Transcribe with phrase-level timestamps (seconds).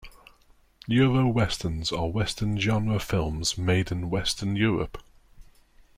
[0.87, 4.97] Euro Westerns are Western genre films made in Western Europe.